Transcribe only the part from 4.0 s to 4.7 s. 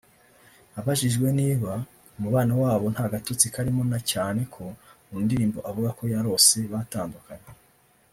cyane ko